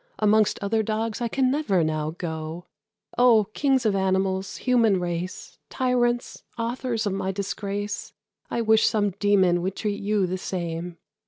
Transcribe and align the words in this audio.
Amongst 0.17 0.57
other 0.63 0.81
dogs 0.81 1.21
I 1.21 1.27
can 1.27 1.51
never 1.51 1.83
now 1.83 2.15
go! 2.17 2.65
Oh, 3.19 3.43
kings 3.53 3.85
of 3.85 3.95
animals, 3.95 4.57
human 4.57 4.99
race! 4.99 5.59
Tyrants, 5.69 6.41
authors 6.57 7.05
of 7.05 7.13
my 7.13 7.31
disgrace! 7.31 8.11
I 8.49 8.61
wish 8.63 8.87
some 8.87 9.11
demon 9.11 9.61
would 9.61 9.75
treat 9.75 10.01
you 10.01 10.25
the 10.25 10.39
same!" 10.39 10.97